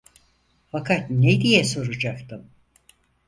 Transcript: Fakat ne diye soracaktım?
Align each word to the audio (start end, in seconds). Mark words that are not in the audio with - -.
Fakat 0.71 1.09
ne 1.09 1.41
diye 1.41 1.63
soracaktım? 1.63 2.45